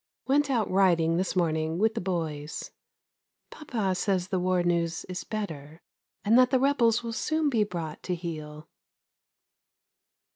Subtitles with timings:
[0.25, 2.71] Went out riding this morning with the boys.
[3.51, 5.83] Papa says the war news is better,
[6.25, 8.67] and that the rebels will soon be brought to heel.